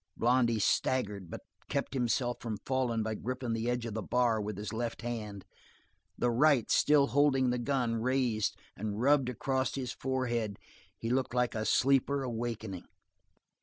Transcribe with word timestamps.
Blondy 0.17 0.57
staggered 0.57 1.29
but 1.29 1.41
kept 1.69 1.93
himself 1.93 2.37
from 2.41 2.57
falling 2.65 3.03
by 3.03 3.13
gripping 3.13 3.53
the 3.53 3.69
edge 3.69 3.85
of 3.85 3.93
the 3.93 4.01
bar 4.01 4.41
with 4.41 4.57
his 4.57 4.73
left 4.73 5.03
hand; 5.03 5.45
the 6.17 6.31
right, 6.31 6.71
still 6.71 7.05
holding 7.05 7.51
the 7.51 7.59
gun, 7.59 7.97
raised 8.01 8.57
and 8.75 8.99
rubbed 8.99 9.29
across 9.29 9.75
his 9.75 9.91
forehead; 9.91 10.57
he 10.97 11.11
looked 11.11 11.35
like 11.35 11.53
a 11.53 11.65
sleeper 11.65 12.23
awakening. 12.23 12.85